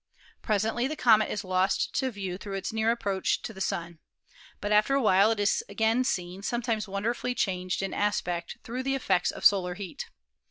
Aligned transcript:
Presently 0.41 0.87
the 0.87 0.95
comet 0.95 1.29
is 1.29 1.43
lost 1.43 1.93
to 1.97 2.09
view 2.09 2.35
through 2.39 2.55
its 2.55 2.73
near 2.73 2.89
approach 2.89 3.43
to 3.43 3.53
the 3.53 3.61
Sun. 3.61 3.99
But 4.59 4.71
after 4.71 4.95
a 4.95 4.99
while 5.01 5.29
it 5.29 5.39
is 5.39 5.63
again 5.69 6.03
seen, 6.05 6.41
sometimes 6.41 6.87
wonderfully 6.87 7.35
changed 7.35 7.83
in 7.83 7.93
aspect 7.93 8.57
through 8.63 8.81
the 8.81 8.95
effects 8.95 9.29
of 9.29 9.45
solar 9.45 9.75
heat. 9.75 10.09